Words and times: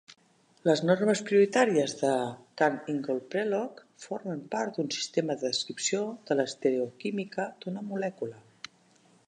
Les 0.67 0.79
normes 0.89 1.19
prioritàries 1.25 1.93
de 1.99 2.13
Cahn-Ingold-Prelog 2.61 3.83
formen 4.07 4.41
part 4.55 4.79
d'un 4.79 4.89
sistema 4.97 5.35
de 5.43 5.47
descripció 5.51 6.01
de 6.31 6.39
l'estereoquímica 6.41 7.47
d'una 7.65 7.85
molècula. 7.93 8.41